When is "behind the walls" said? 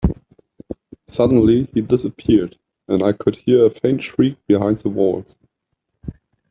4.47-5.37